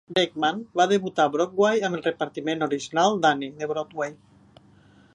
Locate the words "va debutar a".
0.79-1.31